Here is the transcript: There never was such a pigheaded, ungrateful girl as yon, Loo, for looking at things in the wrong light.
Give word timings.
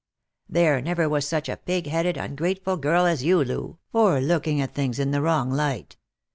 There 0.49 0.81
never 0.81 1.07
was 1.07 1.27
such 1.27 1.47
a 1.47 1.57
pigheaded, 1.57 2.17
ungrateful 2.17 2.75
girl 2.77 3.05
as 3.05 3.23
yon, 3.23 3.45
Loo, 3.45 3.77
for 3.91 4.19
looking 4.19 4.59
at 4.59 4.73
things 4.73 4.97
in 4.97 5.11
the 5.11 5.21
wrong 5.21 5.51
light. 5.51 5.95